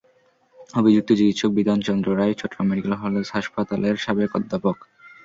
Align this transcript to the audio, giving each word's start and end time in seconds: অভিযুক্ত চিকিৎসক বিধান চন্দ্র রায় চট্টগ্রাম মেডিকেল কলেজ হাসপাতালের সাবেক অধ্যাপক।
অভিযুক্ত 0.73 1.09
চিকিৎসক 1.19 1.51
বিধান 1.57 1.79
চন্দ্র 1.87 2.07
রায় 2.19 2.35
চট্টগ্রাম 2.39 2.65
মেডিকেল 2.69 2.93
কলেজ 3.03 3.25
হাসপাতালের 3.35 3.95
সাবেক 3.97 4.31
অধ্যাপক। 4.35 4.77